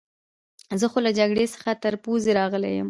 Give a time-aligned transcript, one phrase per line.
[0.79, 2.79] زه خو له جګړې څخه تر پوزې راغلی یم.